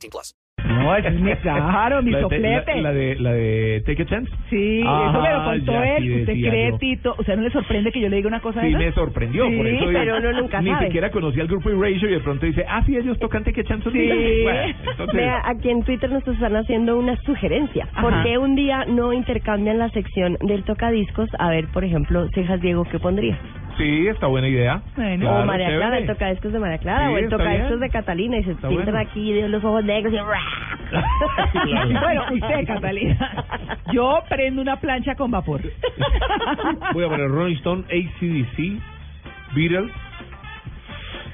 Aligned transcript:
18 0.00 0.10
plus. 0.10 0.34
No, 0.62 0.94
es 0.94 1.20
mi, 1.20 1.34
claro, 1.36 2.02
mi 2.02 2.10
La 2.12 2.18
de, 2.18 2.22
soplete. 2.22 2.74
la, 2.76 2.82
la 2.82 2.92
de, 2.92 3.16
la 3.16 3.32
de 3.32 3.82
Take 3.86 4.02
a 4.02 4.06
Chance. 4.06 4.30
Sí, 4.50 4.82
Ajá, 4.86 5.10
eso 5.10 5.22
me 5.22 5.30
lo 5.32 5.44
contó 5.44 5.72
ya, 5.72 5.96
él, 5.96 6.02
sí, 6.04 6.20
usted 6.20 6.32
cree, 6.50 6.70
yo. 6.70 6.78
Tito. 6.78 7.14
¿Usted 7.18 7.36
no 7.36 7.42
le 7.42 7.50
sorprende 7.50 7.90
que 7.92 8.00
yo 8.00 8.08
le 8.10 8.16
diga 8.16 8.28
una 8.28 8.40
cosa 8.40 8.60
de 8.60 8.66
Sí, 8.68 8.74
esas? 8.74 8.84
me 8.86 8.92
sorprendió. 8.92 9.46
Sí, 9.48 9.56
por 9.56 9.66
eso 9.66 9.86
pero 9.90 10.16
uno 10.18 10.32
nunca 10.42 10.60
Ni 10.60 10.70
sabe. 10.70 10.86
siquiera 10.86 11.10
conocía 11.10 11.42
al 11.42 11.48
grupo 11.48 11.70
Erasure 11.70 12.10
y 12.12 12.14
de 12.14 12.20
pronto 12.20 12.46
dice, 12.46 12.64
ah, 12.68 12.82
sí, 12.84 12.94
ellos 12.96 13.18
tocan 13.18 13.42
Take 13.42 13.62
a 13.62 13.64
Chance 13.64 13.90
Sí. 13.90 13.98
día. 13.98 14.14
Bueno, 14.44 14.74
entonces, 14.90 15.16
Vea, 15.16 15.42
aquí 15.46 15.70
en 15.70 15.82
Twitter 15.82 16.10
nos 16.10 16.28
están 16.28 16.54
haciendo 16.54 16.98
una 16.98 17.16
sugerencia. 17.22 17.88
Ajá. 17.94 18.02
¿Por 18.02 18.22
qué 18.22 18.36
un 18.38 18.54
día 18.54 18.84
no 18.86 19.12
intercambian 19.14 19.78
la 19.78 19.88
sección 19.90 20.36
del 20.42 20.62
tocadiscos? 20.64 21.30
A 21.38 21.48
ver, 21.50 21.68
por 21.72 21.84
ejemplo, 21.84 22.28
Cejas 22.34 22.60
Diego, 22.60 22.84
¿qué 22.84 22.98
pondría? 22.98 23.38
Sí, 23.80 24.06
está 24.08 24.26
buena 24.26 24.48
idea. 24.48 24.82
Bueno. 24.96 25.20
Claro, 25.26 25.42
o 25.42 25.46
María 25.46 25.66
Clara, 25.68 25.84
chévere. 25.84 26.00
el 26.02 26.06
tocadiscos 26.06 26.52
de 26.52 26.58
María 26.58 26.78
Clara, 26.78 27.06
Sí, 27.08 27.14
o 27.14 27.18
el 27.18 27.28
tocadiscos 27.28 27.80
de 27.80 27.90
Catalina, 27.90 28.36
y 28.38 28.44
se 28.44 28.50
Está 28.52 28.68
pintan 28.68 28.86
bueno. 28.94 29.00
aquí 29.10 29.32
de 29.32 29.48
los 29.48 29.64
ojos 29.64 29.84
negros 29.84 30.12
y 30.12 30.16
bueno, 31.98 32.24
usted, 32.32 32.66
Catalina. 32.66 33.44
Yo 33.92 34.18
prendo 34.28 34.62
una 34.62 34.76
plancha 34.76 35.14
con 35.14 35.30
vapor. 35.30 35.60
Voy 36.94 37.04
a 37.04 37.08
poner 37.08 37.28
Rolling 37.28 37.56
Stone, 37.56 37.84
ACDC, 37.84 38.80
Beatles 39.54 39.90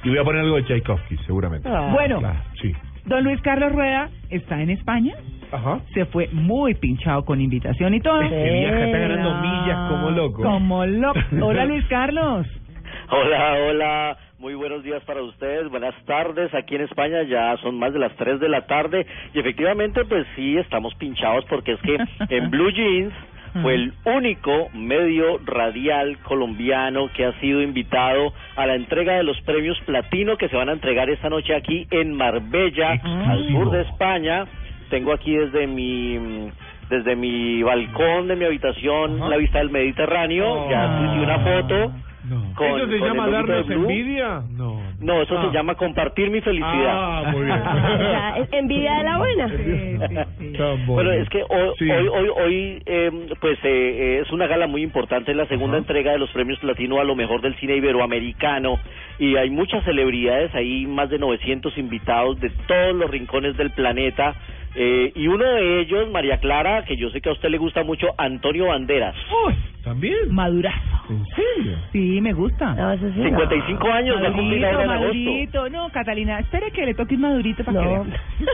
y 0.05 0.09
voy 0.11 0.19
a 0.19 0.25
poner 0.25 0.43
algo 0.43 0.57
de 0.57 0.65
Tchaikovsky, 0.65 1.17
seguramente. 1.27 1.69
Bueno, 1.69 2.21
Claro, 2.21 2.39
sí. 2.63 2.73
don 3.07 3.25
Luis 3.25 3.41
Carlos 3.43 3.73
Rueda 3.73 4.09
está 4.31 4.61
en 4.63 4.71
España. 4.71 5.15
Ajá. 5.53 5.81
Se 5.95 6.05
fue 6.07 6.29
muy 6.33 6.75
pinchado 6.75 7.25
con 7.25 7.41
invitación 7.41 7.95
y 7.95 8.01
todo. 8.01 8.21
Es 8.23 8.31
que 8.31 8.51
viaja, 8.53 8.87
está 8.87 8.99
ganando 8.99 9.35
millas 9.41 9.91
como 9.91 10.11
loco. 10.11 10.43
Como 10.43 10.87
loco. 10.87 11.21
Hola, 11.43 11.65
Luis 11.65 11.85
Carlos. 11.87 12.47
Hola, 13.09 13.55
hola, 13.69 14.17
muy 14.39 14.55
buenos 14.55 14.83
días 14.83 15.03
para 15.05 15.23
ustedes, 15.23 15.69
buenas 15.71 15.95
tardes. 16.07 16.53
Aquí 16.55 16.75
en 16.75 16.83
España 16.83 17.23
ya 17.23 17.57
son 17.59 17.79
más 17.79 17.93
de 17.93 18.01
las 18.01 18.15
3 18.17 18.41
de 18.41 18.49
la 18.49 18.67
tarde 18.67 19.07
y 19.33 19.39
efectivamente 19.39 20.05
pues 20.05 20.27
sí 20.35 20.57
estamos 20.57 20.95
pinchados 20.97 21.45
porque 21.45 21.73
es 21.73 21.81
que 21.83 21.97
en 22.37 22.51
Blue 22.51 22.71
Jeans 22.71 23.15
fue 23.63 23.75
el 23.75 23.93
único 24.05 24.69
medio 24.75 25.39
radial 25.45 26.19
colombiano 26.25 27.09
que 27.15 27.25
ha 27.25 27.41
sido 27.41 27.63
invitado 27.63 28.33
a 28.57 28.67
la 28.67 28.75
entrega 28.75 29.15
de 29.15 29.23
los 29.23 29.41
premios 29.43 29.81
platino 29.87 30.37
que 30.37 30.49
se 30.49 30.57
van 30.57 30.69
a 30.69 30.73
entregar 30.73 31.09
esta 31.09 31.31
noche 31.31 31.55
aquí 31.55 31.87
en 31.91 32.13
Marbella, 32.13 33.01
al 33.03 33.49
sur 33.49 33.71
de 33.71 33.83
España. 33.83 34.47
Tengo 34.91 35.13
aquí 35.13 35.35
desde 35.37 35.67
mi 35.67 36.51
desde 36.89 37.17
mi 37.17 37.63
balcón 37.65 38.29
de 38.29 38.37
mi 38.37 38.45
habitación 38.45 39.17
Ajá. 39.21 39.29
la 39.31 39.37
vista 39.39 39.59
del 39.59 39.71
Mediterráneo, 39.71 40.71
ya 40.71 40.99
tuiteé 40.99 41.21
una 41.21 41.39
foto. 41.41 41.93
No. 42.29 42.43
Con- 42.57 42.67
¿Eso 42.81 42.89
se 42.89 42.99
llama 42.99 43.29
darnos 43.29 43.71
envidia? 43.71 44.43
No. 44.51 44.81
No, 45.01 45.23
eso 45.23 45.39
Ah. 45.39 45.47
se 45.49 45.57
llama 45.57 45.77
compartir 45.77 46.29
mi 46.29 46.41
felicidad. 46.41 46.75
Ah, 46.89 47.23
muy 47.31 47.45
bien. 47.45 47.57
O 47.95 47.99
sea, 47.99 48.37
es 48.39 48.49
envidia 48.53 48.95
de 48.99 49.05
la 49.05 49.19
buena. 49.19 49.49
Sí, 49.49 49.57
sí, 49.57 50.17
sí. 50.39 50.57
Bueno, 50.87 51.13
es 51.13 51.29
que 51.29 51.43
hoy, 51.43 51.71
Sí. 51.79 51.89
hoy, 51.89 52.09
hoy, 52.09 52.29
hoy, 52.37 52.83
eh, 52.87 53.11
pues 53.41 53.59
eh, 53.63 53.69
eh, 53.69 54.23
es 54.25 54.33
una 54.33 54.49
gala 54.49 54.67
muy 54.67 54.83
importante, 54.83 55.31
es 55.31 55.37
la 55.37 55.47
segunda 55.47 55.77
Ajá. 55.77 55.83
entrega 55.83 56.13
de 56.13 56.19
los 56.19 56.31
premios 56.31 56.59
platino 56.59 56.99
a 57.01 57.05
lo 57.05 57.15
mejor 57.15 57.43
del 57.43 57.55
cine 57.57 57.77
iberoamericano 57.77 58.79
y 59.21 59.37
hay 59.37 59.51
muchas 59.51 59.85
celebridades, 59.85 60.53
hay 60.55 60.87
más 60.87 61.09
de 61.11 61.19
900 61.21 61.79
invitados 61.79 62.41
de 62.41 62.51
todos 62.67 62.95
los 62.97 63.09
rincones 63.09 63.57
del 63.57 63.71
planeta 63.71 64.35
eh, 64.77 65.13
y 65.15 65.27
uno 65.27 65.45
de 65.45 65.81
ellos, 65.81 66.11
María 66.11 66.39
Clara, 66.39 66.85
que 66.85 66.97
yo 66.97 67.09
sé 67.11 67.21
que 67.21 67.31
a 67.31 67.33
usted 67.33 67.49
le 67.49 67.59
gusta 67.59 67.83
mucho, 67.83 68.09
Antonio 68.19 68.67
Banderas. 68.67 69.15
Uy, 69.47 69.55
¿También? 69.83 70.15
madurazo. 70.31 70.79
¿En 71.09 71.25
serio? 71.27 71.77
Sí, 71.93 72.21
me 72.21 72.33
gusta. 72.33 72.75
No, 72.75 72.93
eso 72.93 73.09
sí, 73.13 73.19
no. 73.21 73.25
55 73.39 73.89
años, 73.93 74.17
va 74.23 74.29
a 74.29 74.33
cumplir 74.33 74.61
Madurito, 74.61 74.67
ahora 74.67 74.85
en 74.85 74.91
agosto. 74.91 75.15
madurito. 75.19 75.69
No, 75.71 75.89
Catalina, 75.91 76.41
espere 76.41 76.71
que 76.73 76.85
le 76.85 76.95
toque 76.95 77.15
un 77.15 77.21
madurito 77.23 77.65
para 77.65 77.79
que 77.81 77.85
No. 77.87 78.05
vea. 78.05 78.21
Sí, 78.39 78.47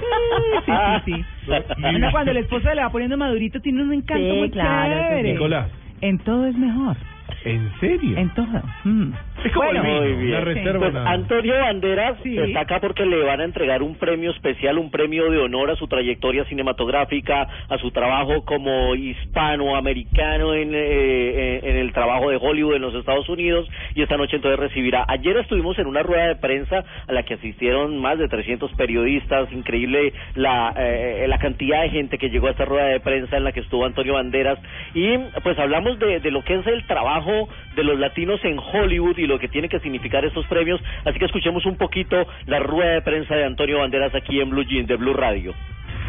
sí, 0.67 1.13
sí. 1.17 1.25
sí. 1.47 1.85
Ana, 1.85 2.11
cuando 2.13 2.31
el 2.31 2.37
esposo 2.39 2.73
le 2.75 2.83
va 2.83 2.91
poniendo 2.91 3.17
madurito, 3.17 3.61
tiene 3.61 3.83
un 3.83 3.93
encanto 3.95 4.33
Sí, 4.33 4.39
muy 4.39 4.51
claro, 4.51 4.95
chévere. 5.09 5.33
Nicolás, 5.33 5.71
En 6.03 6.19
todo 6.19 6.47
es 6.47 6.57
mejor. 6.57 6.97
¿En 7.45 7.71
serio? 7.81 8.17
En 8.19 8.29
todo. 8.35 8.47
Mm. 8.85 9.13
Es 9.45 9.53
como 9.53 9.67
Bueno, 9.67 9.83
el 9.83 9.89
Muy 9.89 10.09
vino, 10.09 10.19
bien. 10.21 10.31
la 10.33 10.41
reserva 10.41 10.79
Pues 10.81 10.95
nada. 10.95 11.11
Antonio 11.11 11.55
Banderas 11.59 12.19
Sí. 12.23 12.39
está 12.39 12.61
acá 12.61 12.81
porque 12.81 13.05
le 13.07 13.23
van 13.25 13.41
a 13.41 13.45
entregar 13.45 13.83
un 13.83 13.95
premio 13.97 14.31
especial, 14.31 14.79
un 14.79 14.91
premio 14.91 15.31
de 15.31 15.39
honor 15.39 15.71
a 15.71 15.77
su 15.77 15.87
trayectoria 15.89 16.45
cinematográfica, 16.45 17.49
a 17.69 17.79
su 17.79 17.91
trabajo 17.91 18.45
como 18.45 18.95
hispanoamericano 18.95 20.55
en, 20.55 20.71
eh, 20.75 21.52
en 21.52 21.52
trabajo 21.93 22.31
de 22.31 22.39
Hollywood 22.41 22.77
en 22.77 22.83
los 22.83 22.95
Estados 22.95 23.29
Unidos 23.29 23.69
y 23.95 24.03
esta 24.03 24.17
noche 24.17 24.37
entonces 24.37 24.59
recibirá. 24.59 25.05
Ayer 25.09 25.37
estuvimos 25.37 25.79
en 25.79 25.87
una 25.87 26.03
rueda 26.03 26.29
de 26.29 26.37
prensa 26.37 26.85
a 27.07 27.13
la 27.13 27.23
que 27.23 27.35
asistieron 27.35 27.99
más 27.99 28.19
de 28.19 28.29
300 28.29 28.73
periodistas, 28.73 29.53
increíble 29.53 30.13
la, 30.35 30.75
eh, 30.77 31.27
la 31.29 31.39
cantidad 31.39 31.83
de 31.83 31.91
gente 31.91 32.19
que 32.19 32.31
llegó 32.31 32.49
a 32.49 32.51
esta 32.53 32.65
rueda 32.65 32.87
de 32.87 33.01
prensa 33.01 33.37
en 33.37 33.45
la 33.45 33.53
que 33.53 33.61
estuvo 33.61 33.85
Antonio 33.85 34.15
Banderas 34.15 34.59
y 34.95 35.19
pues 35.43 35.59
hablamos 35.59 35.99
de, 35.99 36.21
de 36.21 36.31
lo 36.31 36.43
que 36.43 36.55
es 36.55 36.67
el 36.67 36.87
trabajo 36.87 37.49
de 37.77 37.85
los 37.85 37.99
latinos 37.99 38.45
en 38.45 38.59
Hollywood 38.59 39.19
y 39.19 39.27
lo 39.27 39.39
que 39.39 39.49
tiene 39.49 39.69
que 39.69 39.81
significar 39.81 40.25
estos 40.25 40.47
premios, 40.47 40.81
así 41.05 41.19
que 41.19 41.27
escuchemos 41.27 41.65
un 41.67 41.77
poquito 41.77 42.27
la 42.47 42.59
rueda 42.59 42.93
de 42.95 43.03
prensa 43.03 43.35
de 43.35 43.45
Antonio 43.45 43.79
Banderas 43.79 44.15
aquí 44.15 44.41
en 44.41 44.51
Blue 44.51 44.65
Jeans 44.65 44.89
de 44.89 44.97
Blue 44.97 45.15
Radio. 45.15 45.55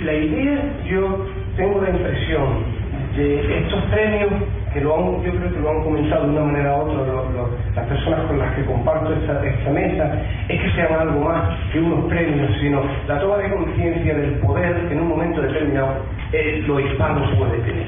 La 0.01 0.13
idea, 0.13 0.85
yo 0.85 1.27
tengo 1.55 1.81
la 1.81 1.89
impresión 1.89 2.82
de 3.15 3.59
estos 3.59 3.81
premios, 3.85 4.31
que 4.73 4.81
lo 4.81 4.95
han, 4.97 5.23
yo 5.23 5.31
creo 5.37 5.53
que 5.53 5.59
lo 5.59 5.69
han 5.69 5.83
comentado 5.83 6.23
de 6.25 6.29
una 6.31 6.41
manera 6.45 6.75
u 6.77 6.81
otra 6.81 7.05
lo- 7.05 7.29
lo- 7.31 7.49
las 7.75 7.85
personas 7.87 8.21
con 8.21 8.39
las 8.39 8.55
que 8.55 8.65
comparto 8.65 9.13
esta, 9.13 9.45
esta 9.45 9.69
mesa, 9.69 10.21
es 10.49 10.61
que 10.61 10.71
sean 10.71 10.93
algo 10.99 11.19
más 11.21 11.57
que 11.71 11.79
unos 11.79 12.05
premios, 12.09 12.49
sino 12.59 12.83
la 13.07 13.19
toma 13.19 13.37
de 13.37 13.51
conciencia 13.51 14.15
del 14.15 14.31
poder 14.39 14.75
que 14.87 14.93
en 14.93 15.01
un 15.01 15.07
momento 15.09 15.41
determinado 15.41 15.97
eh, 16.31 16.63
lo 16.65 16.79
hispano 16.79 17.21
puede 17.37 17.57
tener. 17.59 17.85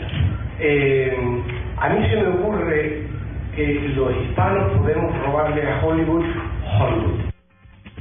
Eh, 0.59 1.17
a 1.77 1.89
mí 1.89 2.07
se 2.07 2.15
me 2.17 2.27
ocurre 2.27 3.03
que 3.55 3.91
los 3.95 4.11
hispanos 4.17 4.71
podemos 4.79 5.11
robarle 5.25 5.63
a 5.67 5.83
Hollywood 5.83 6.23
Hollywood. 6.79 7.25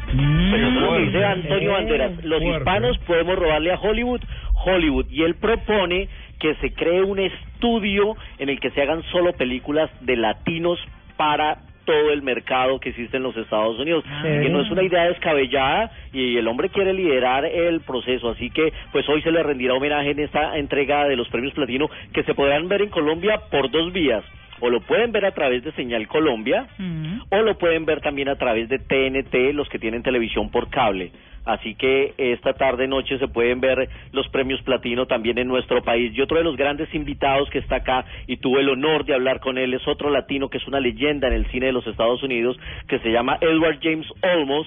Pero 0.06 0.68
eso 0.68 0.68
es 0.68 0.74
lo 0.82 0.92
que 0.92 0.98
dice 1.00 1.10
Fuerte. 1.18 1.26
Antonio 1.26 1.72
Banderas. 1.72 2.24
Los 2.24 2.42
hispanos 2.42 2.98
podemos 2.98 3.36
robarle 3.38 3.72
a 3.72 3.78
Hollywood, 3.80 4.20
Hollywood. 4.64 5.06
Y 5.10 5.22
él 5.22 5.34
propone 5.36 6.08
que 6.44 6.54
se 6.56 6.74
cree 6.74 7.02
un 7.02 7.18
estudio 7.18 8.18
en 8.38 8.50
el 8.50 8.60
que 8.60 8.70
se 8.72 8.82
hagan 8.82 9.02
solo 9.04 9.32
películas 9.32 9.90
de 10.02 10.14
latinos 10.14 10.78
para 11.16 11.56
todo 11.86 12.10
el 12.10 12.20
mercado 12.20 12.78
que 12.80 12.90
existe 12.90 13.16
en 13.16 13.22
los 13.22 13.34
Estados 13.34 13.78
Unidos, 13.78 14.04
que 14.22 14.50
no 14.50 14.60
es 14.60 14.70
una 14.70 14.82
idea 14.82 15.04
descabellada 15.04 15.90
y 16.12 16.36
el 16.36 16.46
hombre 16.46 16.68
quiere 16.68 16.92
liderar 16.92 17.46
el 17.46 17.80
proceso, 17.80 18.28
así 18.28 18.50
que 18.50 18.74
pues 18.92 19.08
hoy 19.08 19.22
se 19.22 19.30
le 19.30 19.42
rendirá 19.42 19.72
homenaje 19.72 20.10
en 20.10 20.18
esta 20.18 20.58
entrega 20.58 21.08
de 21.08 21.16
los 21.16 21.28
premios 21.28 21.54
platino 21.54 21.88
que 22.12 22.22
se 22.24 22.34
podrán 22.34 22.68
ver 22.68 22.82
en 22.82 22.90
Colombia 22.90 23.40
por 23.50 23.70
dos 23.70 23.90
vías, 23.94 24.22
o 24.60 24.70
lo 24.70 24.80
pueden 24.80 25.12
ver 25.12 25.24
a 25.24 25.32
través 25.32 25.64
de 25.64 25.72
Señal 25.72 26.06
Colombia, 26.08 26.66
Mm. 26.78 27.20
o 27.30 27.42
lo 27.42 27.58
pueden 27.58 27.84
ver 27.84 28.00
también 28.00 28.28
a 28.28 28.36
través 28.36 28.68
de 28.68 28.78
TNT, 28.78 29.52
los 29.52 29.68
que 29.68 29.78
tienen 29.78 30.02
televisión 30.02 30.50
por 30.50 30.70
cable. 30.70 31.10
Así 31.44 31.74
que 31.74 32.14
esta 32.16 32.54
tarde 32.54 32.88
noche 32.88 33.18
se 33.18 33.28
pueden 33.28 33.60
ver 33.60 33.88
los 34.12 34.26
premios 34.28 34.62
platino 34.62 35.04
también 35.06 35.36
en 35.36 35.46
nuestro 35.46 35.82
país. 35.82 36.10
Y 36.14 36.22
otro 36.22 36.38
de 36.38 36.44
los 36.44 36.56
grandes 36.56 36.92
invitados 36.94 37.50
que 37.50 37.58
está 37.58 37.76
acá 37.76 38.06
y 38.26 38.38
tuve 38.38 38.60
el 38.60 38.70
honor 38.70 39.04
de 39.04 39.12
hablar 39.14 39.40
con 39.40 39.58
él 39.58 39.74
es 39.74 39.86
otro 39.86 40.08
latino 40.08 40.48
que 40.48 40.56
es 40.56 40.66
una 40.66 40.80
leyenda 40.80 41.28
en 41.28 41.34
el 41.34 41.46
cine 41.50 41.66
de 41.66 41.72
los 41.72 41.86
Estados 41.86 42.22
Unidos 42.22 42.58
que 42.88 42.98
se 43.00 43.10
llama 43.12 43.36
Edward 43.42 43.78
James 43.82 44.06
Olmos, 44.22 44.66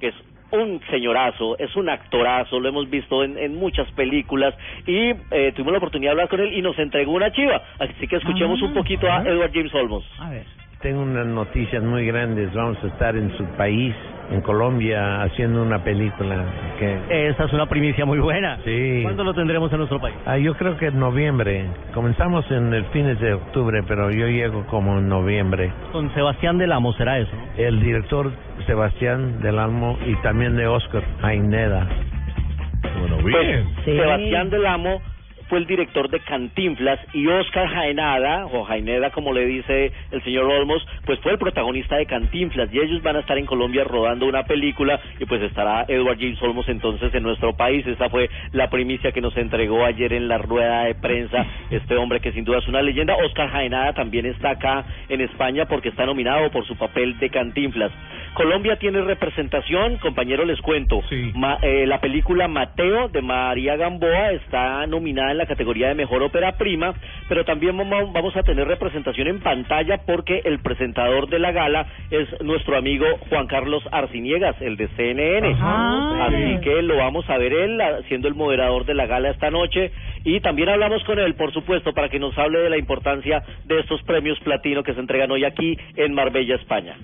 que 0.00 0.08
es 0.08 0.14
un 0.50 0.80
señorazo, 0.90 1.58
es 1.58 1.74
un 1.76 1.88
actorazo, 1.90 2.58
lo 2.60 2.68
hemos 2.68 2.88
visto 2.88 3.22
en, 3.24 3.36
en 3.38 3.54
muchas 3.56 3.90
películas 3.92 4.54
y 4.86 5.10
eh, 5.30 5.52
tuvimos 5.54 5.72
la 5.72 5.78
oportunidad 5.78 6.10
de 6.10 6.12
hablar 6.12 6.28
con 6.28 6.40
él 6.40 6.52
y 6.54 6.62
nos 6.62 6.78
entregó 6.78 7.12
una 7.12 7.30
chiva. 7.32 7.62
Así 7.78 8.06
que 8.08 8.16
escuchemos 8.16 8.58
Ah, 8.62 8.64
un 8.66 8.74
poquito 8.74 9.10
a 9.10 9.22
Edward 9.22 9.50
James 9.52 9.74
Olmos. 9.74 10.04
A 10.18 10.30
ver. 10.30 10.44
Tengo 10.80 11.02
unas 11.02 11.26
noticias 11.26 11.82
muy 11.82 12.06
grandes. 12.06 12.54
Vamos 12.54 12.78
a 12.84 12.86
estar 12.86 13.16
en 13.16 13.36
su 13.36 13.44
país, 13.56 13.92
en 14.30 14.40
Colombia, 14.42 15.22
haciendo 15.22 15.60
una 15.60 15.82
película 15.82 16.36
que... 16.78 17.28
Esa 17.30 17.46
es 17.46 17.52
una 17.52 17.66
primicia 17.66 18.04
muy 18.04 18.20
buena. 18.20 18.58
Sí. 18.64 19.00
¿Cuándo 19.02 19.24
lo 19.24 19.34
tendremos 19.34 19.72
en 19.72 19.78
nuestro 19.78 20.00
país? 20.00 20.14
Ah, 20.24 20.38
yo 20.38 20.54
creo 20.54 20.76
que 20.76 20.86
en 20.86 21.00
noviembre. 21.00 21.64
Comenzamos 21.92 22.48
en 22.52 22.72
el 22.72 22.84
fines 22.86 23.18
de 23.18 23.32
octubre, 23.32 23.82
pero 23.88 24.12
yo 24.12 24.28
llego 24.28 24.64
como 24.66 24.98
en 24.98 25.08
noviembre. 25.08 25.72
Con 25.90 26.14
Sebastián 26.14 26.58
del 26.58 26.70
Amo 26.70 26.92
será 26.92 27.18
eso. 27.18 27.32
El 27.56 27.80
director 27.82 28.30
Sebastián 28.66 29.40
del 29.40 29.58
Almo 29.58 29.98
y 30.06 30.14
también 30.22 30.54
de 30.54 30.68
Oscar 30.68 31.02
Aineda. 31.22 31.88
bien. 33.24 33.24
Pues, 33.24 33.84
Sí. 33.84 33.96
Sebastián 33.96 34.50
Del 34.50 34.64
Amo 34.66 35.00
fue 35.48 35.58
el 35.58 35.66
director 35.66 36.08
de 36.10 36.20
Cantinflas 36.20 36.98
y 37.12 37.26
Oscar 37.26 37.68
Jaenada, 37.68 38.46
o 38.46 38.64
Jaeneda 38.64 39.10
como 39.10 39.32
le 39.32 39.46
dice 39.46 39.92
el 40.10 40.22
señor 40.22 40.44
Olmos, 40.44 40.86
pues 41.04 41.18
fue 41.20 41.32
el 41.32 41.38
protagonista 41.38 41.96
de 41.96 42.06
Cantinflas 42.06 42.68
y 42.72 42.78
ellos 42.78 43.02
van 43.02 43.16
a 43.16 43.20
estar 43.20 43.38
en 43.38 43.46
Colombia 43.46 43.84
rodando 43.84 44.26
una 44.26 44.44
película 44.44 45.00
y 45.18 45.24
pues 45.24 45.42
estará 45.42 45.84
Edward 45.88 46.18
James 46.18 46.40
Olmos 46.42 46.68
entonces 46.68 47.14
en 47.14 47.22
nuestro 47.22 47.56
país. 47.56 47.86
Esa 47.86 48.08
fue 48.10 48.28
la 48.52 48.68
primicia 48.70 49.12
que 49.12 49.20
nos 49.20 49.36
entregó 49.36 49.84
ayer 49.84 50.12
en 50.12 50.28
la 50.28 50.38
rueda 50.38 50.84
de 50.84 50.94
prensa 50.94 51.46
este 51.70 51.96
hombre 51.96 52.20
que 52.20 52.32
sin 52.32 52.44
duda 52.44 52.58
es 52.58 52.68
una 52.68 52.82
leyenda. 52.82 53.14
Oscar 53.16 53.48
Jaenada 53.50 53.92
también 53.94 54.26
está 54.26 54.50
acá 54.50 54.84
en 55.08 55.20
España 55.20 55.66
porque 55.66 55.88
está 55.88 56.04
nominado 56.06 56.50
por 56.50 56.66
su 56.66 56.76
papel 56.76 57.18
de 57.18 57.30
Cantinflas. 57.30 57.90
Colombia 58.34 58.76
tiene 58.76 59.00
representación, 59.00 59.96
compañero, 59.98 60.44
les 60.44 60.60
cuento. 60.60 61.00
Ma- 61.34 61.58
eh, 61.62 61.86
la 61.86 62.00
película 62.00 62.46
Mateo 62.46 63.08
de 63.08 63.20
María 63.22 63.76
Gamboa 63.76 64.32
está 64.32 64.86
nominada 64.86 65.32
en 65.32 65.37
la 65.38 65.46
categoría 65.46 65.88
de 65.88 65.94
mejor 65.94 66.22
ópera 66.22 66.52
prima, 66.52 66.94
pero 67.28 67.44
también 67.44 67.76
vamos 67.76 68.36
a 68.36 68.42
tener 68.42 68.66
representación 68.66 69.28
en 69.28 69.40
pantalla 69.40 69.98
porque 70.06 70.42
el 70.44 70.58
presentador 70.60 71.28
de 71.28 71.38
la 71.38 71.52
gala 71.52 71.86
es 72.10 72.28
nuestro 72.42 72.76
amigo 72.76 73.06
Juan 73.28 73.46
Carlos 73.46 73.82
Arciniegas, 73.90 74.60
el 74.60 74.76
de 74.76 74.88
CNN. 74.88 75.48
Ajá. 75.48 76.26
Así 76.26 76.60
que 76.62 76.82
lo 76.82 76.96
vamos 76.96 77.28
a 77.30 77.38
ver 77.38 77.52
él 77.52 77.80
siendo 78.08 78.28
el 78.28 78.34
moderador 78.34 78.84
de 78.84 78.94
la 78.94 79.06
gala 79.06 79.30
esta 79.30 79.50
noche 79.50 79.92
y 80.24 80.40
también 80.40 80.68
hablamos 80.68 81.02
con 81.04 81.18
él, 81.18 81.34
por 81.34 81.52
supuesto, 81.52 81.92
para 81.92 82.08
que 82.08 82.18
nos 82.18 82.36
hable 82.36 82.58
de 82.58 82.70
la 82.70 82.78
importancia 82.78 83.42
de 83.64 83.80
estos 83.80 84.02
premios 84.02 84.38
platino 84.40 84.82
que 84.82 84.94
se 84.94 85.00
entregan 85.00 85.30
hoy 85.30 85.44
aquí 85.44 85.78
en 85.96 86.14
Marbella, 86.14 86.56
España. 86.56 86.96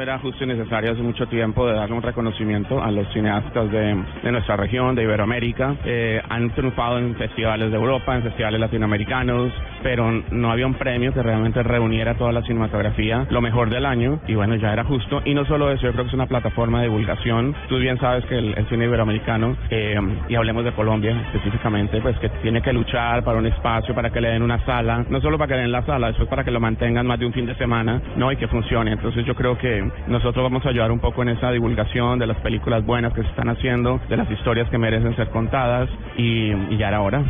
Era 0.00 0.18
justo 0.18 0.42
y 0.42 0.46
necesario 0.46 0.92
hace 0.92 1.02
mucho 1.02 1.26
tiempo 1.26 1.66
de 1.66 1.74
darle 1.74 1.94
un 1.94 2.02
reconocimiento 2.02 2.82
a 2.82 2.90
los 2.90 3.06
cineastas 3.12 3.70
de, 3.70 3.96
de 4.22 4.32
nuestra 4.32 4.56
región, 4.56 4.94
de 4.94 5.04
Iberoamérica. 5.04 5.76
Eh, 5.84 6.20
han 6.28 6.50
triunfado 6.50 6.98
en 6.98 7.14
festivales 7.14 7.70
de 7.70 7.76
Europa, 7.76 8.16
en 8.16 8.22
festivales 8.22 8.60
latinoamericanos, 8.60 9.52
pero 9.84 10.10
no 10.30 10.50
había 10.50 10.66
un 10.66 10.74
premio 10.74 11.12
que 11.12 11.22
realmente 11.22 11.62
reuniera 11.62 12.14
toda 12.14 12.32
la 12.32 12.40
cinematografía, 12.42 13.26
lo 13.28 13.42
mejor 13.42 13.68
del 13.68 13.84
año, 13.84 14.18
y 14.26 14.34
bueno, 14.34 14.56
ya 14.56 14.72
era 14.72 14.82
justo. 14.82 15.20
Y 15.26 15.34
no 15.34 15.44
solo 15.44 15.70
eso, 15.70 15.82
yo 15.82 15.92
creo 15.92 16.04
que 16.04 16.08
es 16.08 16.14
una 16.14 16.26
plataforma 16.26 16.80
de 16.80 16.88
divulgación. 16.88 17.54
Tú 17.68 17.78
bien 17.78 17.98
sabes 18.00 18.24
que 18.24 18.38
el, 18.38 18.54
cine 18.70 18.86
iberoamericano, 18.86 19.58
eh, 19.68 20.00
y 20.26 20.34
hablemos 20.36 20.64
de 20.64 20.72
Colombia 20.72 21.14
específicamente, 21.26 22.00
pues 22.00 22.18
que 22.18 22.30
tiene 22.30 22.62
que 22.62 22.72
luchar 22.72 23.22
para 23.24 23.38
un 23.38 23.44
espacio, 23.44 23.94
para 23.94 24.08
que 24.08 24.22
le 24.22 24.30
den 24.30 24.42
una 24.42 24.64
sala, 24.64 25.04
no 25.10 25.20
solo 25.20 25.36
para 25.36 25.48
que 25.48 25.54
le 25.56 25.60
den 25.60 25.72
la 25.72 25.82
sala, 25.82 26.06
después 26.08 26.30
para 26.30 26.44
que 26.44 26.50
lo 26.50 26.60
mantengan 26.60 27.06
más 27.06 27.18
de 27.18 27.26
un 27.26 27.34
fin 27.34 27.44
de 27.44 27.54
semana, 27.56 28.00
¿no? 28.16 28.32
Y 28.32 28.36
que 28.36 28.48
funcione. 28.48 28.92
Entonces 28.92 29.26
yo 29.26 29.34
creo 29.34 29.58
que 29.58 29.86
nosotros 30.06 30.42
vamos 30.42 30.64
a 30.64 30.70
ayudar 30.70 30.92
un 30.92 31.00
poco 31.00 31.20
en 31.20 31.28
esa 31.28 31.50
divulgación 31.50 32.18
de 32.18 32.26
las 32.26 32.38
películas 32.38 32.86
buenas 32.86 33.12
que 33.12 33.20
se 33.20 33.28
están 33.28 33.50
haciendo, 33.50 34.00
de 34.08 34.16
las 34.16 34.30
historias 34.30 34.66
que 34.70 34.78
merecen 34.78 35.14
ser 35.14 35.28
contadas, 35.28 35.90
y, 36.16 36.52
y 36.70 36.78
ya 36.78 36.88
era 36.88 37.02
hora. 37.02 37.22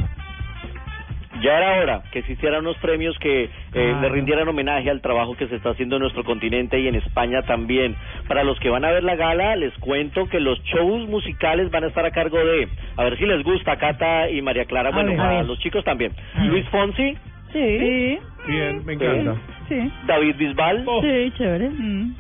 Ya 1.43 1.59
era 1.59 1.81
hora 1.81 2.03
que 2.13 2.23
se 2.23 2.33
hicieran 2.33 2.61
unos 2.61 2.77
premios 2.79 3.19
que 3.19 3.45
eh, 3.45 3.95
le 4.01 4.09
rindieran 4.09 4.49
homenaje 4.49 4.89
al 4.91 5.01
trabajo 5.01 5.37
que 5.37 5.49
se 5.49 5.57
está 5.57 5.71
haciendo 5.71 5.97
en 5.97 6.03
nuestro 6.03 6.25
continente 6.25 6.79
y 6.79 6.89
en 6.89 6.95
España 6.95 7.43
también. 7.43 7.97
Para 8.29 8.45
los 8.45 8.59
que 8.61 8.71
van 8.71 8.85
a 8.85 8.91
ver 8.91 9.03
la 9.05 9.17
gala, 9.17 9.57
les 9.57 9.73
cuento 9.79 10.27
que 10.29 10.41
los 10.41 10.63
shows 10.65 11.09
musicales 11.09 11.71
van 11.71 11.85
a 11.85 11.89
estar 11.89 12.05
a 12.07 12.11
cargo 12.11 12.39
de, 12.39 12.69
a 12.97 13.05
ver 13.05 13.19
si 13.19 13.27
les 13.27 13.43
gusta, 13.43 13.77
Cata 13.77 14.31
y 14.31 14.41
María 14.43 14.65
Clara, 14.65 14.91
A 14.91 14.93
bueno, 14.93 15.11
ver, 15.11 15.21
a 15.21 15.43
los 15.43 15.59
chicos 15.59 15.85
también. 15.85 16.13
Luis 16.45 16.67
Fonsi, 16.69 17.17
Sí. 17.53 18.19
Bien, 18.49 18.85
me 18.85 18.95
encanta. 18.95 19.37
Sí. 19.69 19.77
David 20.07 20.35
Bisbal 20.37 20.85
Sí, 21.03 21.33
chévere. 21.39 21.69
Mm. 21.71 22.15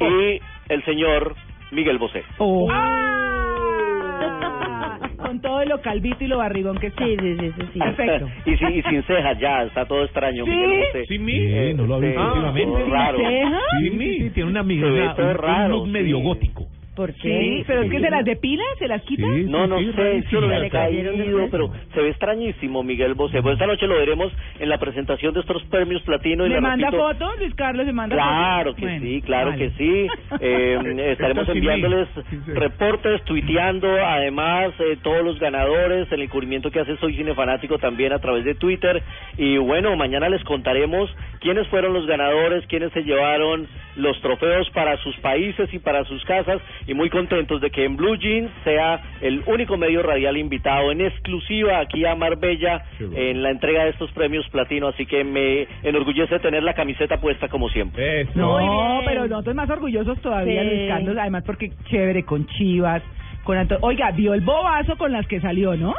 y 0.00 0.40
el 0.68 0.84
señor 0.84 1.34
Miguel 1.70 1.98
Bosé. 1.98 2.24
Oh. 2.38 2.68
Con 5.38 5.40
todo 5.42 5.64
lo 5.64 5.80
calvito 5.80 6.24
y 6.24 6.26
lo 6.26 6.38
barrigón 6.38 6.78
que 6.78 6.88
está. 6.88 7.04
Sí, 7.04 7.16
sí, 7.20 7.36
sí, 7.38 7.52
sí. 7.56 7.66
sí. 7.72 7.78
Perfecto. 7.78 8.28
y, 8.46 8.56
sin, 8.56 8.68
y 8.70 8.82
sin 8.82 9.02
cejas 9.04 9.38
ya, 9.38 9.62
está 9.62 9.86
todo 9.86 10.04
extraño. 10.04 10.44
¿Sí? 10.44 10.50
Miguel 10.50 10.78
Bosé. 10.78 11.04
¿Sí, 11.06 11.74
no 11.74 11.86
lo 11.86 11.94
había 11.96 12.08
visto 12.08 12.22
sí, 12.22 12.28
últimamente. 12.28 12.78
todo 12.78 12.90
raro. 12.90 13.18
¿Ceja? 13.18 13.60
Sí, 13.78 13.90
mi. 13.90 14.30
tiene 14.30 14.50
una 14.50 14.62
todo 15.14 15.30
un, 15.30 15.34
raro, 15.34 15.68
look 15.68 15.88
medio 15.88 16.16
sí. 16.16 16.22
gótico. 16.22 16.66
¿Por 16.98 17.12
Sí, 17.12 17.20
qué? 17.22 17.64
pero 17.64 17.82
es 17.82 17.90
que 17.92 18.00
se 18.00 18.10
las 18.10 18.24
depila, 18.24 18.64
se 18.76 18.88
las 18.88 19.02
quita. 19.02 19.22
Sí. 19.32 19.44
No, 19.48 19.68
no 19.68 19.78
sí, 19.78 19.92
sé, 19.94 20.24
lo 20.32 20.48
Le 20.48 20.68
cayeron 20.68 21.16
caído, 21.16 21.48
pero 21.48 21.70
se 21.94 22.00
ve 22.02 22.08
extrañísimo 22.08 22.82
Miguel 22.82 23.14
Bosé. 23.14 23.40
Pues 23.40 23.52
esta 23.52 23.68
noche 23.68 23.86
lo 23.86 23.94
veremos 23.94 24.32
en 24.58 24.68
la 24.68 24.78
presentación 24.78 25.32
de 25.32 25.40
estos 25.40 25.62
premios 25.66 26.02
platino. 26.02 26.44
y 26.44 26.48
¿Le 26.48 26.60
manda 26.60 26.86
repito, 26.90 27.02
fotos, 27.04 27.38
Luis 27.38 27.54
Carlos? 27.54 27.86
¿Le 27.86 27.92
manda 27.92 28.16
Claro 28.16 28.74
que 28.74 28.80
Bueno, 28.82 29.00
sí, 29.06 29.22
claro 29.22 29.50
vale. 29.50 29.70
que 29.70 29.78
sí. 29.78 30.06
Eh, 30.40 31.08
estaremos 31.12 31.48
enviándoles. 31.48 32.08
Sí, 32.28 32.36
sí. 32.44 32.52
reportes, 32.52 33.22
tuiteando, 33.24 33.88
además, 34.04 34.72
eh, 34.80 34.98
todos 35.00 35.24
los 35.24 35.38
ganadores, 35.38 36.10
el 36.10 36.28
cubrimiento 36.28 36.72
que 36.72 36.80
hace 36.80 36.96
Soy 36.96 37.14
Cinefanático 37.14 37.78
también 37.78 38.12
a 38.12 38.18
través 38.18 38.44
de 38.44 38.56
Twitter. 38.56 39.00
Y 39.36 39.56
bueno, 39.58 39.94
mañana 39.94 40.28
les 40.28 40.42
contaremos 40.42 41.14
quiénes 41.40 41.68
fueron 41.68 41.92
los 41.92 42.06
ganadores, 42.06 42.66
quiénes 42.66 42.90
se 42.92 43.02
llevaron 43.04 43.68
los 43.96 44.20
trofeos 44.20 44.68
para 44.70 44.96
sus 44.98 45.16
países 45.18 45.72
y 45.72 45.78
para 45.78 46.04
sus 46.04 46.24
casas. 46.24 46.60
Y 46.86 46.94
muy 46.94 47.10
contentos 47.10 47.60
de 47.60 47.70
que 47.70 47.84
en 47.84 47.96
Blue 47.96 48.16
Jeans 48.16 48.50
sea 48.64 49.00
el 49.20 49.42
único 49.46 49.76
medio 49.76 50.02
radial 50.02 50.36
invitado 50.36 50.92
en 50.92 51.00
exclusiva 51.00 51.80
aquí 51.80 52.04
a 52.04 52.14
Marbella 52.14 52.84
bueno. 53.00 53.16
en 53.16 53.42
la 53.42 53.50
entrega 53.50 53.84
de 53.84 53.90
estos 53.90 54.10
premios 54.12 54.48
platino. 54.50 54.88
Así 54.88 55.06
que 55.06 55.24
me 55.24 55.66
enorgullece 55.82 56.38
tener 56.38 56.62
la 56.62 56.74
camiseta 56.74 57.18
puesta 57.20 57.48
como 57.48 57.68
siempre. 57.70 58.22
Eso. 58.22 58.30
No, 58.34 59.00
pero 59.04 59.26
nosotros 59.26 59.54
más 59.56 59.68
orgullosos 59.70 60.20
todavía, 60.20 60.62
Sí. 60.62 60.68
Luis 60.68 60.88
Carlos, 60.88 61.16
además 61.18 61.42
porque 61.44 61.72
chévere 61.90 62.24
con 62.24 62.46
Chivas, 62.46 63.02
con 63.44 63.56
Anto- 63.56 63.78
Oiga, 63.80 64.10
vio 64.12 64.34
el 64.34 64.42
bobazo 64.42 64.96
con 64.96 65.10
las 65.12 65.26
que 65.26 65.40
salió, 65.40 65.74
¿no? 65.76 65.94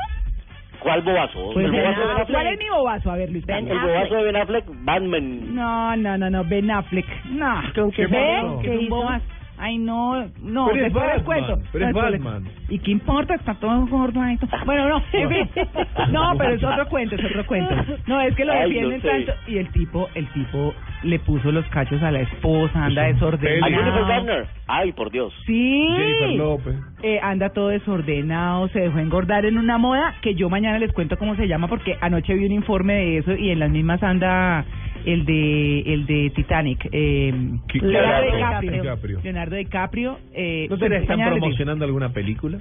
¿Cuál 0.80 1.02
bobazo? 1.02 1.52
Pues 1.54 1.66
¿El 1.66 1.72
Ben 1.72 1.82
bobazo 1.84 2.00
de 2.02 2.08
Ben 2.08 2.18
Affleck. 2.22 2.36
¿Cuál 2.36 2.48
es 2.48 2.60
mi 2.60 2.70
bobazo? 2.70 3.12
A 3.12 3.16
ver, 3.16 3.32
Luis 3.32 3.46
Ben. 3.46 3.68
¿El 3.68 3.80
bobazo 3.80 4.16
de 4.16 4.24
Ben 4.24 4.36
Affleck? 4.36 4.66
Batman. 4.84 5.56
No, 5.56 5.96
no, 5.98 6.18
no, 6.18 6.30
no, 6.30 6.44
Ben 6.46 6.72
Affleck. 6.72 7.26
No. 7.26 7.62
¿Con 7.76 7.92
qué 7.92 8.08
¿Qué 8.08 8.68
es 8.70 8.76
un 8.78 8.82
hizo? 8.84 8.96
bobazo. 8.96 9.26
Ay, 9.62 9.78
no, 9.78 10.26
no, 10.42 10.68
Pero 10.72 10.86
es 10.86 10.94
Batman, 10.94 11.24
cuento. 11.26 11.60
pero 11.74 11.88
es 11.90 11.94
Batman. 11.94 12.44
¿Y 12.70 12.80
qué 12.80 12.92
importa? 12.92 13.36
Está 13.36 13.56
todo 13.56 13.86
gordo 13.88 14.22
ahí. 14.22 14.38
Bueno, 14.66 14.88
no, 14.88 15.04
en 15.12 15.30
fin. 15.30 15.50
No, 16.12 16.32
pero 16.38 16.54
es 16.54 16.64
otro 16.64 16.88
cuento, 16.88 17.16
es 17.16 17.26
otro 17.26 17.46
cuento. 17.46 17.76
No, 18.08 18.22
es 18.22 18.34
que 18.36 18.46
lo 18.46 18.54
Ay, 18.54 18.72
defienden 18.72 18.98
no 18.98 19.02
sé. 19.02 19.10
tanto. 19.26 19.34
Y 19.48 19.58
el 19.58 19.70
tipo, 19.72 20.08
el 20.16 20.28
tipo 20.30 20.74
le 21.04 21.20
puso 21.20 21.52
los 21.52 21.66
cachos 21.68 22.02
a 22.04 22.10
la 22.12 22.22
esposa, 22.22 22.86
anda 22.86 23.08
Es 23.10 23.22
un 23.22 23.34
¿A 23.34 23.38
Jennifer 23.38 23.86
desordenado. 23.86 24.48
Ay, 24.68 24.92
por 24.94 25.12
Dios. 25.12 25.34
Sí. 25.46 25.88
Jennifer 25.98 26.30
López. 26.38 26.76
Eh, 27.04 27.20
anda 27.22 27.50
todo 27.50 27.68
desordenado, 27.70 28.68
se 28.70 28.80
dejó 28.80 29.00
engordar 29.00 29.46
en 29.46 29.58
una 29.58 29.78
moda 29.78 30.16
que 30.22 30.36
yo 30.36 30.50
mañana 30.50 30.80
les 30.80 30.92
cuento 30.94 31.18
cómo 31.18 31.36
se 31.36 31.48
llama 31.48 31.68
porque 31.68 31.98
anoche 32.02 32.34
vi 32.34 32.46
un 32.46 32.52
informe 32.54 32.94
de 32.94 33.18
eso 33.18 33.34
y 33.36 33.50
en 33.52 33.60
las 33.60 33.70
mismas 33.70 34.02
anda 34.04 34.66
el 35.06 35.26
de 35.26 35.82
el 35.94 36.06
de 36.06 36.32
Titanic, 36.36 36.88
eh, 36.92 37.34
¿Qué- 37.68 37.80
Leonardo 37.80 38.36
DiCaprio. 38.36 38.72
DiCaprio. 38.82 39.20
Leonardo 39.24 39.56
DiCaprio. 39.56 40.20
Eh, 40.34 40.68
¿No 40.70 40.78
te 40.78 40.96
están 40.98 41.20
promocionando 41.20 41.86
alguna 41.86 42.10
película? 42.10 42.60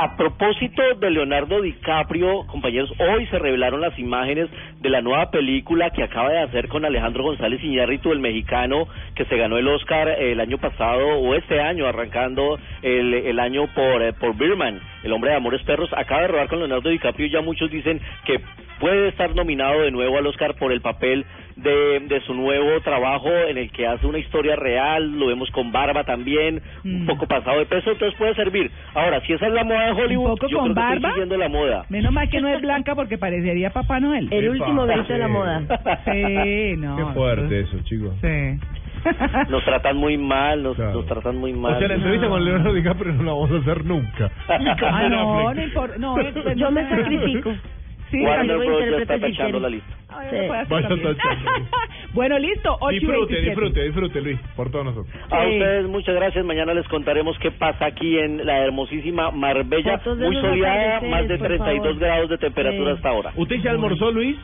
A 0.00 0.16
propósito 0.16 0.80
de 1.00 1.10
Leonardo 1.10 1.60
DiCaprio, 1.60 2.46
compañeros, 2.46 2.88
hoy 3.00 3.26
se 3.26 3.38
revelaron 3.40 3.80
las 3.80 3.98
imágenes 3.98 4.48
de 4.80 4.90
la 4.90 5.00
nueva 5.00 5.32
película 5.32 5.90
que 5.90 6.04
acaba 6.04 6.30
de 6.30 6.38
hacer 6.38 6.68
con 6.68 6.84
Alejandro 6.84 7.24
González 7.24 7.60
Iñárritu, 7.64 8.12
el 8.12 8.20
mexicano 8.20 8.86
que 9.16 9.24
se 9.24 9.36
ganó 9.36 9.58
el 9.58 9.66
Oscar 9.66 10.08
el 10.08 10.38
año 10.38 10.56
pasado 10.58 11.04
o 11.18 11.34
este 11.34 11.60
año, 11.60 11.84
arrancando 11.86 12.60
el, 12.82 13.12
el 13.12 13.40
año 13.40 13.66
por, 13.74 14.00
eh, 14.02 14.12
por 14.12 14.36
Birman, 14.36 14.78
el 15.02 15.12
hombre 15.12 15.30
de 15.30 15.36
Amores 15.36 15.62
Perros. 15.64 15.90
Acaba 15.96 16.22
de 16.22 16.28
rodar 16.28 16.46
con 16.48 16.60
Leonardo 16.60 16.90
DiCaprio 16.90 17.26
y 17.26 17.30
ya 17.30 17.40
muchos 17.40 17.68
dicen 17.68 18.00
que 18.24 18.38
puede 18.80 19.08
estar 19.08 19.34
nominado 19.34 19.82
de 19.82 19.90
nuevo 19.90 20.16
al 20.18 20.26
Oscar 20.26 20.54
por 20.54 20.72
el 20.72 20.80
papel 20.80 21.24
de, 21.56 22.00
de 22.08 22.20
su 22.20 22.34
nuevo 22.34 22.80
trabajo 22.82 23.28
en 23.28 23.58
el 23.58 23.70
que 23.72 23.86
hace 23.86 24.06
una 24.06 24.18
historia 24.18 24.54
real, 24.54 25.18
lo 25.18 25.26
vemos 25.26 25.50
con 25.50 25.72
barba 25.72 26.04
también, 26.04 26.62
un 26.84 27.02
Mm. 27.02 27.06
poco 27.06 27.26
pasado 27.26 27.58
de 27.58 27.66
peso, 27.66 27.90
entonces 27.90 28.16
puede 28.18 28.34
servir. 28.34 28.70
Ahora, 28.94 29.20
si 29.22 29.32
esa 29.32 29.46
es 29.48 29.52
la 29.52 29.64
moda 29.64 29.86
de 29.86 29.92
Hollywood, 29.92 30.30
¿Un 30.30 30.36
poco 30.36 30.48
yo 30.48 30.58
con 30.58 30.72
creo 30.72 30.74
que 30.74 30.80
estoy 30.94 31.00
barba? 31.02 31.08
siguiendo 31.14 31.36
la 31.36 31.48
moda. 31.48 31.84
Menos 31.88 32.12
mal 32.12 32.28
que 32.30 32.40
no 32.40 32.48
es 32.48 32.60
blanca 32.60 32.94
porque 32.94 33.18
parecería 33.18 33.70
Papá 33.70 33.98
Noel. 34.00 34.28
El 34.32 34.44
Epa, 34.44 34.52
último 34.52 34.86
grito 34.86 35.12
de 35.12 35.18
la 35.18 35.28
moda. 35.28 35.62
Sí, 36.04 36.76
no. 36.78 36.96
Qué 36.96 37.04
fuerte 37.14 37.60
eso, 37.60 37.78
chicos. 37.84 38.14
Sí. 38.20 38.60
Nos 39.48 39.64
tratan 39.64 39.96
muy 39.96 40.18
mal, 40.18 40.60
nos, 40.62 40.74
Claro. 40.76 40.92
nos 40.94 41.06
tratan 41.06 41.36
muy 41.36 41.52
mal. 41.52 41.74
O 41.74 41.78
sea, 41.78 41.86
la 41.88 41.94
entrevista 41.94 42.28
con 42.28 42.44
Leonardo 42.44 42.72
DiCaprio 42.74 43.12
no 43.14 43.22
la 43.22 43.32
vamos 43.32 43.50
a 43.52 43.56
hacer 43.58 43.84
nunca. 43.84 44.30
Ah, 44.48 45.08
no, 45.08 45.54
no 45.54 45.62
importa. 45.62 45.94
No, 45.98 46.18
eh, 46.20 46.30
pues, 46.32 46.56
Yo 46.56 46.64
no 46.66 46.70
me 46.72 46.82
sé. 46.88 46.96
sacrifico. 46.96 47.52
Sí, 48.10 48.20
Warner 48.22 48.56
Bros. 48.58 48.80
ya 48.90 48.96
está 48.98 49.18
tachando 49.18 49.60
la 49.60 49.68
lista. 49.68 49.94
Ah, 50.08 50.22
Vaya 50.68 50.88
también. 50.88 51.16
tachando. 51.16 51.50
bueno, 52.14 52.38
listo. 52.38 52.76
8 52.80 52.90
y 52.96 52.98
Disfrute, 53.00 53.34
27. 53.34 53.50
disfrute, 53.50 53.82
disfrute, 53.84 54.20
Luis, 54.22 54.38
por 54.56 54.70
todos 54.70 54.84
nosotros. 54.86 55.14
A 55.30 55.44
Sí. 55.44 55.52
ustedes 55.52 55.86
muchas 55.86 56.14
gracias. 56.14 56.44
Mañana 56.44 56.74
les 56.74 56.88
contaremos 56.88 57.38
qué 57.38 57.50
pasa 57.50 57.86
aquí 57.86 58.18
en 58.18 58.46
la 58.46 58.58
hermosísima 58.64 59.30
Marbella, 59.30 60.00
muy 60.06 60.36
soleada, 60.36 61.00
más 61.02 61.28
de 61.28 61.38
por 61.38 61.46
32 61.48 61.82
favor. 61.94 61.98
grados 62.00 62.30
de 62.30 62.38
temperatura 62.38 62.90
Sí. 62.92 62.96
hasta 62.96 63.08
ahora. 63.10 63.32
¿Usted 63.36 63.56
ya 63.62 63.70
almorzó, 63.72 64.10
Luis? 64.10 64.36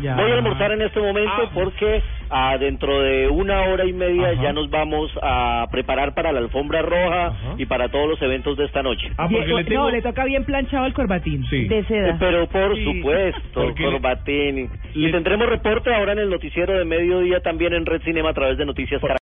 Ya. 0.00 0.16
Voy 0.16 0.30
a 0.30 0.34
almorzar 0.34 0.72
en 0.72 0.82
este 0.82 1.00
momento 1.00 1.50
porque 1.54 2.02
ah, 2.36 2.58
dentro 2.58 3.00
de 3.00 3.28
una 3.28 3.62
hora 3.68 3.84
y 3.84 3.92
media 3.92 4.30
Ajá. 4.30 4.42
ya 4.42 4.52
nos 4.52 4.68
vamos 4.68 5.10
a 5.22 5.66
preparar 5.70 6.14
para 6.14 6.32
la 6.32 6.40
alfombra 6.40 6.82
roja 6.82 7.26
Ajá. 7.28 7.54
y 7.56 7.64
para 7.66 7.88
todos 7.88 8.08
los 8.08 8.20
eventos 8.22 8.56
de 8.56 8.64
esta 8.64 8.82
noche. 8.82 9.08
Ah, 9.16 9.28
porque 9.30 9.46
le 9.54 9.64
tengo... 9.64 9.84
No, 9.84 9.90
le 9.90 10.02
toca 10.02 10.24
bien 10.24 10.44
planchado 10.44 10.86
el 10.86 10.92
corbatín. 10.92 11.44
Sí. 11.48 11.68
De 11.68 11.78
Eh, 11.78 11.84
seda. 11.86 12.16
Pero 12.18 12.46
por 12.48 12.74
Sí, 12.74 12.84
supuesto, 12.84 13.40
porque 13.54 13.82
le- 13.84 13.90
Corbatín. 13.92 14.70
Y 14.94 15.10
tendremos 15.12 15.48
reporte 15.48 15.94
ahora 15.94 16.12
en 16.12 16.18
el 16.18 16.30
noticiero 16.30 16.76
de 16.78 16.84
mediodía 16.84 17.40
también 17.40 17.72
en 17.74 17.86
Red 17.86 18.02
Cinema 18.02 18.30
a 18.30 18.34
través 18.34 18.58
de 18.58 18.64
Noticias 18.66 19.00
Caracol. 19.00 19.10